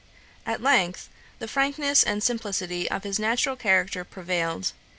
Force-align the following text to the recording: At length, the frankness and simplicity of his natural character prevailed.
At 0.47 0.63
length, 0.63 1.09
the 1.37 1.47
frankness 1.47 2.01
and 2.01 2.23
simplicity 2.23 2.89
of 2.89 3.03
his 3.03 3.19
natural 3.19 3.55
character 3.55 4.03
prevailed. 4.03 4.71